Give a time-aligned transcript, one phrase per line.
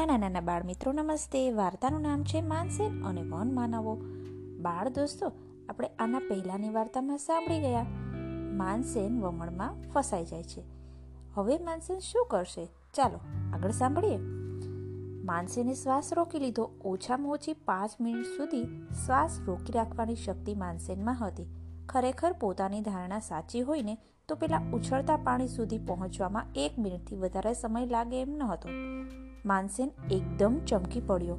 [0.00, 1.50] નાના નાના બાળ મિત્રો, નમસ્તે.
[1.50, 3.94] વાર્તાનું નામ છે માનસેન અને વન માનવો.
[4.60, 5.32] બાળ દોસ્તો,
[5.68, 7.86] આપણે આના પહેલાંની વાર્તામાં સાંભળી ગયા.
[8.52, 10.62] માનસેન વમણમાં ફસાઈ જાય છે.
[11.34, 12.68] હવે માનસેન શું કરશે?
[12.94, 13.18] ચાલો,
[13.52, 14.16] આગળ સાંભળીએ.
[15.24, 16.70] માનસેને શ્વાસ રોકી લીધો.
[16.84, 18.64] ઓછામાં ઓછી પાંચ મિનિટ સુધી
[19.06, 21.59] શ્વાસ રોકી રાખવાની શક્તિ માનસેનમાં હતી.
[21.90, 23.98] ખરેખર પોતાની ધારણા સાચી હોય ને
[24.28, 28.68] તો પેલા ઉછળતા પાણી સુધી પહોંચવામાં એક મિનિટથી વધારે સમય લાગે એમ ન હતો
[29.46, 31.36] માનસેન એકદમ ચમકી પડ્યો.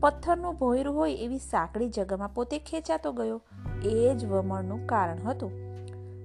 [0.00, 3.42] પથ્થરનું ભોયરું હોય એવી સાંકડી જગામાં પોતે ખેંચાતો ગયો.
[3.84, 5.52] એ જ વમણનું કારણ હતું.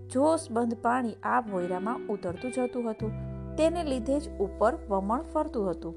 [0.09, 3.11] જોશ બંધ પાણી આ ભોયરામાં ઉતરતું જતું હતું.
[3.55, 5.95] તેને લીધે જ ઉપર વમણ ફરતું હતું.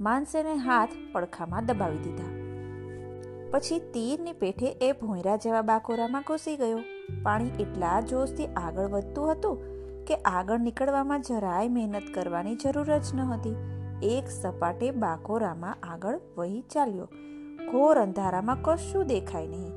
[0.00, 2.35] માનસેને હાથ પડખામાં દબાવી દીધા.
[3.50, 6.78] પછી તીરની પેઠે એ ભોંયરા જેવા બાકોરામાં ઘૂસી ગયો.
[7.22, 9.60] પાણી એટલા જોશથી આગળ વધતું હતું
[10.04, 13.56] કે આગળ નીકળવામાં જરાય મહેનત કરવાની જરૂર જ ન હતી.
[14.02, 17.08] એક સપાટે બાકોરામાં આગળ વહી ચાલ્યો.
[17.70, 19.72] ઘોર અંધારામાં કશું દેખાય નહીં.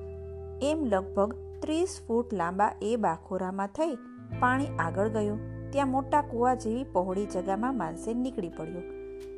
[0.61, 3.95] એમ લગભગ ત્રીસ ફૂટ લાંબા એ બાકોરામાં થઈ
[4.39, 5.39] પાણી આગળ ગયું.
[5.71, 8.81] ત્યાં મોટા કૂવા જેવી પહોળી જગામાં માનસે નીકળી પડ્યો.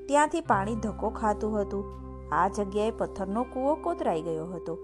[0.07, 2.10] ત્યાંથી પાણી ધક્કો ખાતું હતું.
[2.31, 4.75] આ જગ્યાએ પથ્થરનો કૂવો કોતરાઈ ગયો હતો.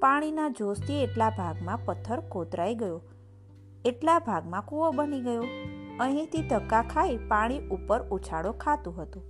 [0.00, 3.02] પાણીના જોશથી એટલા ભાગમાં પથ્થર કોતરાઈ ગયો.
[3.84, 5.44] એટલા ભાગમાં કૂવો બની ગયો.
[6.00, 9.22] અહીંથી ધક્કા ખાઈ પાણી ઉપર ઉછાળો ખાતું હતું.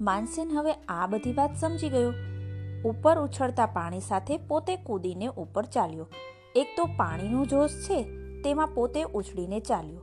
[0.00, 2.12] માનસેન હવે આ બધી વાત સમજી ગયો.
[2.84, 6.06] ઉપર ઉછળતા પાણી સાથે પોતે કૂદીને ઉપર ચાલ્યો.
[6.54, 8.02] એક તો પાણીનું જોશ છે,
[8.42, 10.00] તેમાં પોતે ઉછળીને ચાલ્યો.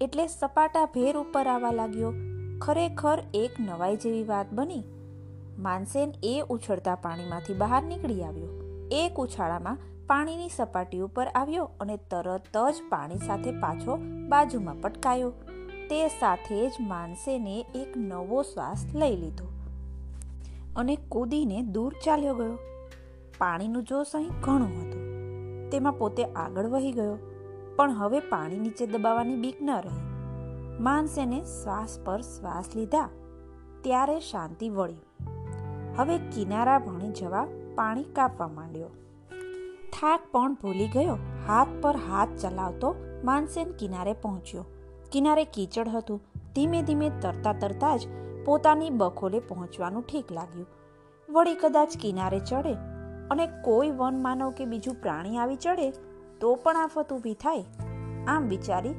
[0.00, 2.12] એટલે સપાટા ભેર ઉપર આવવા લાગ્યો.
[2.60, 4.84] ખરેખર એક નવાઈ જેવી વાત બની.
[5.58, 8.50] માનસેન એ ઉછળતા પાણીમાંથી બહાર નીકળી આવ્યો.
[8.92, 13.96] એક ઉછાળામાં પાણીની સપાટી ઉપર આવ્યો અને તરત જ પાણી સાથે પાછો
[14.28, 15.32] બાજુમાં પટકાયો.
[15.90, 19.48] તે સાથે જ માનસેને એક નવો શ્વાસ લઈ લીધો
[20.76, 22.58] અને કૂદીને દૂર ચાલ્યો ગયો.
[23.38, 25.02] પાણીનું જોશ અહીં ઘણું હતું.
[25.70, 27.16] તેમાં પોતે આગળ વહી ગયો,
[27.76, 30.02] પણ હવે પાણી નીચે દબાવવાની બીક ન રહી.
[30.80, 33.08] માનસેને શ્વાસ પર શ્વાસ લીધા.
[33.82, 35.05] ત્યારે શાંતિ વળી.
[35.96, 38.88] હવે કિનારા ભણી જવા પાણી કાપવા માંડ્યો.
[39.92, 41.18] થાક પણ ભૂલી ગયો.
[41.46, 44.64] હાથ પર હાથ ચલાવતો માનસેન કિનારે પહોંચ્યો.
[45.12, 46.22] કિનારે કીચડ હતું.
[46.54, 48.00] ધીમે ધીમે તરતા તરતા જ
[48.44, 50.66] પોતાની બખોલે પહોંચવાનું ઠીક લાગ્યું.
[51.30, 52.72] વળી કદાચ કિનારે ચડે
[53.30, 55.90] અને કોઈ વન માનવ કે બીજું પ્રાણી આવી ચડે
[56.40, 57.64] તો પણ આફત ઊભી થાય.
[58.26, 58.94] આમ વિચારી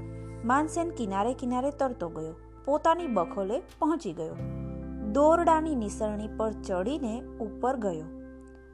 [0.46, 2.36] માનસેન કિનારે કિનારે તરતો ગયો.
[2.66, 4.36] પોતાની બખોલે પહોંચી ગયો.
[5.18, 8.06] દોરડાની નિસરણી પર ચડીને ઉપર ગયો.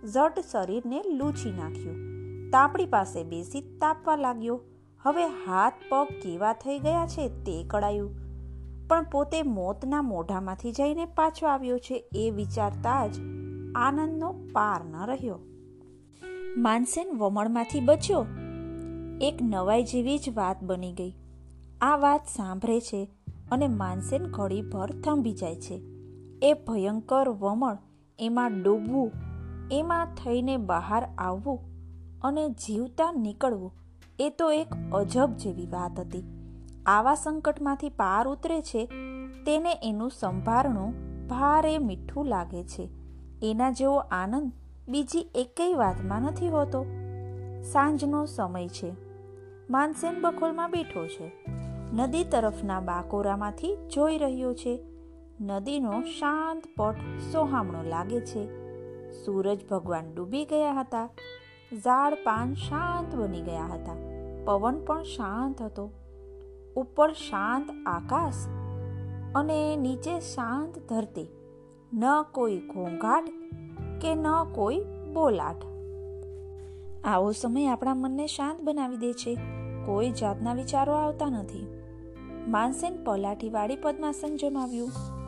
[0.08, 1.96] ઝટ શરીરને લૂછી નાખ્યું.
[2.52, 4.62] તાપડી પાસે બેસી તાપવા લાગ્યો.
[5.02, 8.16] હવે હાથ પગ કેવા થઈ ગયા છે તે કળાયું.
[8.88, 13.16] પણ પોતે મોતના મોઢામાંથી જઈને પાછો આવ્યો છે એ વિચારતા જ
[13.76, 15.40] આનંદનો પાર ન રહ્યો.
[16.58, 18.26] માનસેન વમણમાંથી બચ્યો.
[19.22, 21.14] એક નવાઈ જેવી જ વાત બની ગઈ.
[21.82, 23.10] આ વાત સાંભળે છે
[23.52, 25.93] અને માનસેન ઘડીભર થંભી જાય છે.
[26.44, 27.78] એ ભયંકર વમણ
[28.20, 29.12] એમાં ડૂબવું,
[29.72, 31.60] એમાં થઈને બહાર આવવું
[32.22, 33.74] અને જીવતા નીકળવું,
[34.20, 36.24] એ તો એક અજબ જેવી વાત હતી.
[36.86, 38.86] આવા સંકટમાંથી પાર ઉતરે છે,
[39.46, 40.94] તેને એનું સંભારણું
[41.28, 42.90] ભારે મીઠું લાગે છે.
[43.44, 44.52] એના જેવો આનંદ
[44.88, 46.86] બીજી એકેય વાતમાં નથી હોતો.
[47.64, 48.94] સાંજનો સમય છે.
[49.70, 51.32] માનસેન બખોલમાં બેઠો છે.
[51.94, 54.80] નદી તરફના બાકોરામાંથી જોઈ રહ્યો છે
[55.42, 56.96] નદીનો શાંત પટ
[57.32, 58.64] સોહામણો લાગે છે.
[59.12, 61.10] સૂરજ ભગવાન ડૂબી ગયા હતા.
[61.74, 63.96] ઝાડ પાન શાંત બની ગયા હતા.
[64.46, 65.92] પવન પણ શાંત હતો.
[66.76, 68.34] ઉપર શાંત આકાશ
[69.36, 71.28] અને નીચે શાંત ધરતી.
[71.94, 73.24] ન કોઈ ઘોંઘાટ
[74.02, 74.82] કે ન કોઈ
[75.14, 75.56] બોલાટ.
[77.04, 79.36] આવો સમય આપણા મનને શાંત બનાવી દે છે.
[79.86, 81.68] કોઈ જાતના વિચારો આવતા નથી.
[82.48, 85.23] માનસેન પલાઠીવાળી પદ્માસન જમાવ્યું.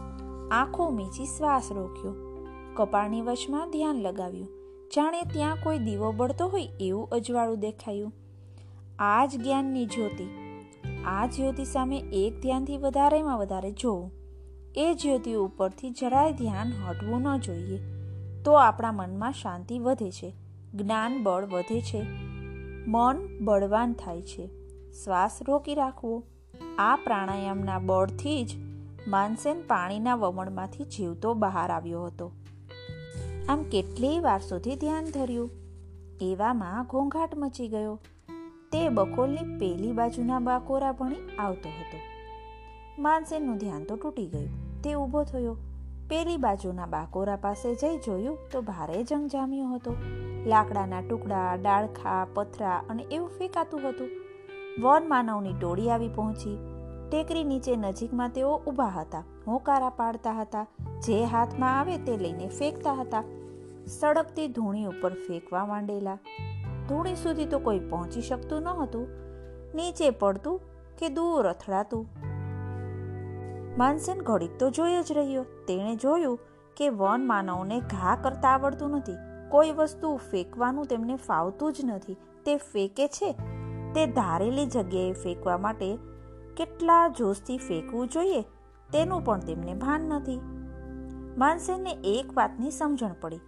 [0.52, 2.14] આંખો મીચી શ્વાસ રોક્યો.
[2.74, 4.48] કપાળની વચમાં ધ્યાન લગાવ્યું.
[4.96, 8.14] જાણે ત્યાં કોઈ દીવો બળતો હોય એવું અજવાળું દેખાયું.
[9.00, 10.30] આ જ જ્ઞાનની જ્યોતિ.
[11.06, 14.12] આ જ્યોતિ સામે એક ધ્યાનથી વધારેમાં વધારે જોવું.
[14.76, 17.80] એ જ્યોતિ ઉપરથી જરાય ધ્યાન હટવું ન જોઈએ.
[18.44, 20.34] તો આપણા મનમાં શાંતિ વધે છે.
[20.74, 22.06] જ્ઞાન બળ વધે છે.
[22.88, 24.48] મન બળવાન થાય છે.
[25.04, 26.24] શ્વાસ રોકી રાખવો.
[26.78, 28.65] આ પ્રાણાયામના બળથી જ
[29.08, 32.32] માનસેન પાણીના વમણમાંથી જીવતો બહાર આવ્યો હતો.
[33.50, 35.50] આમ કેટલીય વાર સુધી ધ્યાન ધર્યું?
[36.22, 38.00] એવામાં ઘોંઘાટ મચી ગયો.
[38.72, 42.00] તે બકોલની પેલી બાજુના બાકોરા ભણી આવતો હતો.
[43.02, 44.82] માનસેનનું ધ્યાન તો તૂટી ગયું.
[44.82, 45.58] તે ઊભો થયો.
[46.10, 49.96] પેલી બાજુના બાકોરા પાસે જઈ જોયું તો ભારે જંગ જામ્યો હતો.
[50.46, 54.10] લાકડાના ટુકડા, ડાળખા, પથરા અને એવું ફેંકાતું હતું.
[54.82, 56.75] વન માનવની ટોળી આવી પહોંચી.
[57.10, 59.24] ટેકરી નીચે નજીકમાં તેઓ ઊભા હતા.
[59.48, 60.68] હોંકારા પાડતા હતા.
[61.06, 63.24] જે હાથમાં આવે તે લઈને ફેંકતા હતા.
[63.86, 66.18] સડકતી ધૂણી ઉપર ફેંકવા માંડેલા.
[66.90, 69.08] ધૂણી સુધી તો કોઈ પહોંચી શકતું ન હતું
[69.76, 70.62] નીચે પડતું
[71.00, 72.08] કે દૂર અથડાતું.
[73.78, 75.44] માનસેન ઘડીક તો જોઈ જ રહ્યો.
[75.44, 76.40] તેણે જોયું
[76.78, 79.16] કે વન માનવને ઘા કરતા આવડતું નથી.
[79.50, 82.18] કોઈ વસ્તુ ફેંકવાનું તેમને ફાવતું જ નથી.
[82.46, 83.32] તે ફેંકે છે.
[83.96, 85.98] તે ધારેલી જગ્યાએ ફેંકવા માટે
[86.58, 88.42] કેટલા જોશથી ફેંકવું જોઈએ
[88.94, 90.40] તેનું પણ તેમને ભાન નથી.
[91.38, 93.40] માનસેનને એક વાતની સમજણ પડી.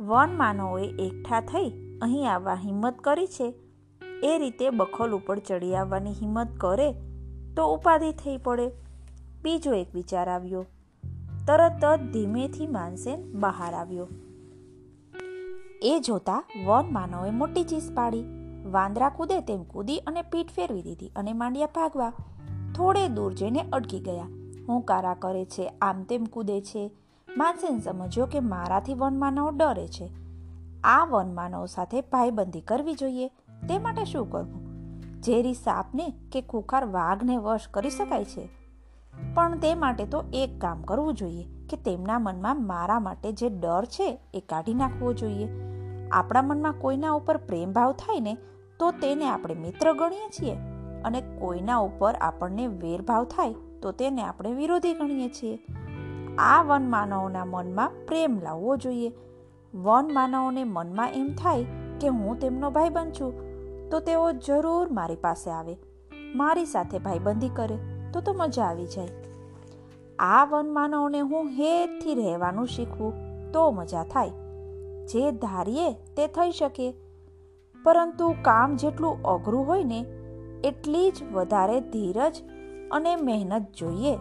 [0.00, 1.70] વન માનવોએ એકઠા થઈ
[2.02, 3.54] અહીં આવવા હિંમત કરી છે.
[4.22, 6.92] એ રીતે બખોલ ઉપર ચડી આવવાની હિંમત કરે
[7.56, 8.70] તો ઉપાધિ થઈ પડે.
[9.42, 10.66] બીજો એક વિચાર આવ્યો.
[11.46, 14.08] તરત જ ધીમેથી માનસેન બહાર આવ્યો.
[15.82, 18.43] એ જોતા વન માનવે મોટી ચીસ પાડી.
[18.64, 22.12] વાંદરા કૂદે તેમ કૂદી અને પીઠ ફેરવી દીધી અને માંડ્યા ભાગવા
[22.76, 24.28] થોડે દૂર જઈને અટકી ગયા.
[24.68, 26.90] હું કારા કરે છે, આમ તેમ કૂદે છે.
[27.36, 30.10] માનસેન સમજ્યો કે મારાથી વનમાનવ ડરે છે.
[30.84, 33.28] આ વનમાનવ સાથે ભાઈબંધી કરવી જોઈએ.
[33.68, 34.64] તે માટે શું કરવું?
[35.22, 38.48] ઝેરી સાપને કે ખુખાર વાઘને વશ કરી શકાય છે?
[39.34, 43.84] પણ તે માટે તો એક કામ કરવું જોઈએ કે તેમના મનમાં મારા માટે જે ડર
[43.84, 45.48] છે એ કાઢી નાખવો જોઈએ.
[46.12, 48.36] આપણા મનમાં કોઈના ઉપર પ્રેમ ભાવ થાય ને
[48.78, 50.54] તો તેને આપણે મિત્ર ગણીએ છીએ
[51.04, 55.58] અને કોઈના ઉપર આપણને વેરભાવ થાય તો તેને આપણે વિરોધી ગણીએ છીએ.
[56.38, 59.12] આ વન માનવોના મનમાં પ્રેમ લાવવો જોઈએ.
[59.74, 61.64] વન માનવોને મનમાં એમ થાય
[62.00, 62.88] કે હું તેમનો ભાઈ
[63.20, 63.32] છું,
[63.90, 65.76] તો તેઓ જરૂર મારી પાસે આવે,
[66.34, 67.78] મારી સાથે ભાઈબંધી કરે,
[68.12, 69.08] તો તો મજા આવી જાય.
[70.18, 73.12] આ વનમાનવને હું હેતથી રહેવાનું શીખવું
[73.52, 74.30] તો મજા થાય.
[75.06, 77.03] જે ધારીએ તે થઈ શકે.
[77.84, 80.00] પરંતુ કામ જેટલું અઘરું હોય ને,
[80.64, 82.42] એટલી જ વધારે ધીરજ
[82.92, 84.16] અને મહેનત જોઈએ.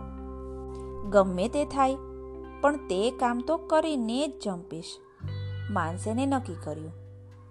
[1.10, 1.96] ગમે તે થાય,
[2.62, 4.98] પણ તે કામ તો કરીને જ જંપીશ.
[5.72, 6.92] માનસેને નક્કી કર્યું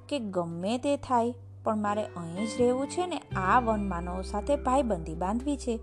[0.09, 4.57] કે ગમે તે થાય, પણ મારે અહીં જ રહેવું છે ને, આ વન માનવ સાથે
[4.57, 5.81] ભાઈબંધી બાંધવી છે.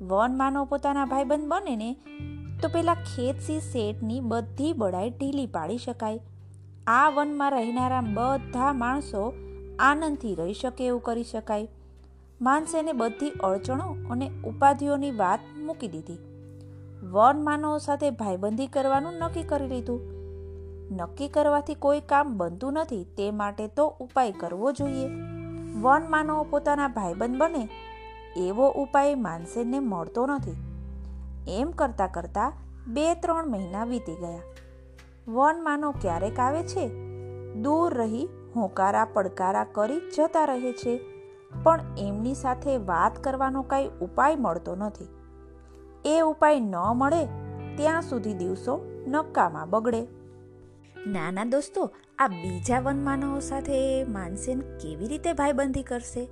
[0.00, 1.96] વન માનવ પોતાના ભાઈબંધ બને ને,
[2.62, 6.20] તો પેલા ખેતસી શેઠની બધી બડાઈ ઢીલી પાડી શકાય.
[6.86, 9.32] આ વનમાં રહેનારા બધા માણસો
[9.80, 11.68] આનંદથી રહી શકે એવું કરી શકાય.
[12.40, 16.18] માનસેને બધી અડચણો અને ઉપાધિઓની વાત મૂકી દીધી.
[17.02, 20.00] વન માનવો સાથે ભાઈબંધી કરવાનું નક્કી કરી લીધું.
[20.96, 25.08] નક્કી કરવાથી કોઈ કામ બનતું નથી તે માટે તો ઉપાય કરવો જોઈએ.
[25.80, 27.68] વન માનવો પોતાના ભાઈબંધ બને
[28.36, 30.56] એવો ઉપાય માનસેનને મળતો નથી.
[31.60, 32.52] એમ કરતાં કરતાં
[32.86, 34.40] બે ત્રણ મહિના વીતી ગયા.
[35.28, 36.88] વન માનો ક્યારેક આવે છે?
[37.54, 41.00] દૂર રહી હોકારા પડકારા કરી જતા રહે છે.
[41.62, 45.08] પણ એમની સાથે વાત કરવાનો કાંઈ ઉપાય મળતો નથી.
[46.04, 47.26] એ ઉપાય ન મળે,
[47.76, 50.06] ત્યાં સુધી દિવસો નક્કામાં બગડે.
[51.06, 56.28] નાના દોસ્તો, આ બીજા વનમાનવો સાથે માનસેન કેવી રીતે ભાઈબંધી કરશે?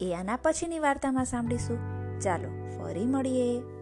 [0.00, 1.78] એ આના પછીની વાર્તામાં સાંભળીશું.
[2.20, 3.77] ચાલો, ફરી મળીએ.